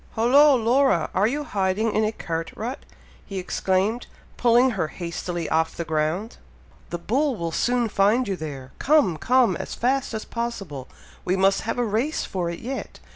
[0.13, 1.11] "Hollo, Laura!
[1.13, 2.79] are you hiding in a cart rut?"
[3.23, 6.37] he exclaimed, pulling her hastily off the ground.
[6.89, 8.71] "The bull will soon find you there!
[8.79, 9.15] Come!
[9.17, 9.55] come!
[9.57, 10.87] as fast as possible!
[11.23, 12.99] we must have a race for it yet!